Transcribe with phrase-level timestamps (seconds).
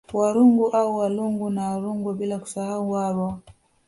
[0.13, 3.39] Warungu au Walungu na Warungwa bila kusahau Warwa